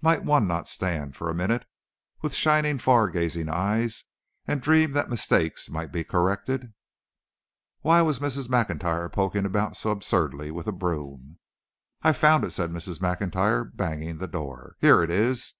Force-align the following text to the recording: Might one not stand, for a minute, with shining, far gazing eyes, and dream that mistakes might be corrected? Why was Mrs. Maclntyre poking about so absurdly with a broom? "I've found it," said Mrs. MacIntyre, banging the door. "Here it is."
Might 0.00 0.22
one 0.22 0.46
not 0.46 0.68
stand, 0.68 1.16
for 1.16 1.28
a 1.28 1.34
minute, 1.34 1.64
with 2.22 2.36
shining, 2.36 2.78
far 2.78 3.08
gazing 3.08 3.48
eyes, 3.48 4.04
and 4.46 4.62
dream 4.62 4.92
that 4.92 5.10
mistakes 5.10 5.68
might 5.68 5.90
be 5.90 6.04
corrected? 6.04 6.72
Why 7.80 8.00
was 8.02 8.20
Mrs. 8.20 8.48
Maclntyre 8.48 9.08
poking 9.08 9.44
about 9.44 9.76
so 9.76 9.90
absurdly 9.90 10.52
with 10.52 10.68
a 10.68 10.72
broom? 10.72 11.40
"I've 12.00 12.16
found 12.16 12.44
it," 12.44 12.52
said 12.52 12.70
Mrs. 12.70 13.00
MacIntyre, 13.00 13.64
banging 13.64 14.18
the 14.18 14.28
door. 14.28 14.76
"Here 14.80 15.02
it 15.02 15.10
is." 15.10 15.54